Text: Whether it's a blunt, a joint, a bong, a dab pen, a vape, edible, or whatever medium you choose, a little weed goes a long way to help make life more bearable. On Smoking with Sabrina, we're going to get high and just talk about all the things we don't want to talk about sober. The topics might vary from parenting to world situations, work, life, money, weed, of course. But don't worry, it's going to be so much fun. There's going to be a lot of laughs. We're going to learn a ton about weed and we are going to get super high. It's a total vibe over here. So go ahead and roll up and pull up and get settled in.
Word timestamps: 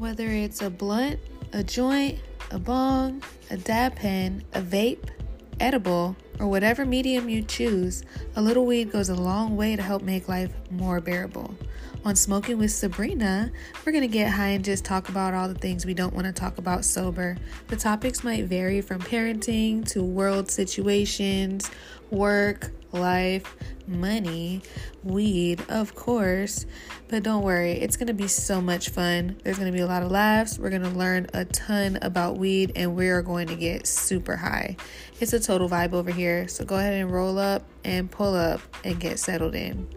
Whether 0.00 0.28
it's 0.28 0.62
a 0.62 0.70
blunt, 0.70 1.20
a 1.52 1.62
joint, 1.62 2.20
a 2.50 2.58
bong, 2.58 3.22
a 3.50 3.58
dab 3.58 3.96
pen, 3.96 4.42
a 4.54 4.62
vape, 4.62 5.10
edible, 5.60 6.16
or 6.38 6.46
whatever 6.46 6.86
medium 6.86 7.28
you 7.28 7.42
choose, 7.42 8.02
a 8.34 8.40
little 8.40 8.64
weed 8.64 8.90
goes 8.90 9.10
a 9.10 9.14
long 9.14 9.58
way 9.58 9.76
to 9.76 9.82
help 9.82 10.00
make 10.00 10.26
life 10.26 10.54
more 10.70 11.02
bearable. 11.02 11.54
On 12.06 12.16
Smoking 12.16 12.56
with 12.56 12.70
Sabrina, 12.70 13.52
we're 13.84 13.92
going 13.92 14.00
to 14.00 14.08
get 14.08 14.30
high 14.30 14.48
and 14.48 14.64
just 14.64 14.86
talk 14.86 15.10
about 15.10 15.34
all 15.34 15.48
the 15.48 15.54
things 15.54 15.84
we 15.84 15.92
don't 15.92 16.14
want 16.14 16.26
to 16.26 16.32
talk 16.32 16.56
about 16.56 16.86
sober. 16.86 17.36
The 17.66 17.76
topics 17.76 18.24
might 18.24 18.46
vary 18.46 18.80
from 18.80 19.02
parenting 19.02 19.86
to 19.90 20.02
world 20.02 20.50
situations, 20.50 21.70
work, 22.10 22.70
life, 22.92 23.54
money, 23.90 24.62
weed, 25.02 25.62
of 25.68 25.94
course. 25.94 26.66
But 27.08 27.22
don't 27.22 27.42
worry, 27.42 27.72
it's 27.72 27.96
going 27.96 28.06
to 28.06 28.14
be 28.14 28.28
so 28.28 28.60
much 28.60 28.90
fun. 28.90 29.40
There's 29.42 29.58
going 29.58 29.70
to 29.70 29.76
be 29.76 29.82
a 29.82 29.86
lot 29.86 30.02
of 30.02 30.10
laughs. 30.10 30.58
We're 30.58 30.70
going 30.70 30.82
to 30.82 30.90
learn 30.90 31.26
a 31.34 31.44
ton 31.44 31.98
about 32.02 32.38
weed 32.38 32.72
and 32.76 32.94
we 32.94 33.08
are 33.08 33.22
going 33.22 33.48
to 33.48 33.56
get 33.56 33.86
super 33.86 34.36
high. 34.36 34.76
It's 35.20 35.32
a 35.32 35.40
total 35.40 35.68
vibe 35.68 35.92
over 35.92 36.10
here. 36.10 36.48
So 36.48 36.64
go 36.64 36.76
ahead 36.76 36.94
and 36.94 37.10
roll 37.10 37.38
up 37.38 37.64
and 37.84 38.10
pull 38.10 38.34
up 38.34 38.60
and 38.84 38.98
get 39.00 39.18
settled 39.18 39.54
in. 39.54 39.88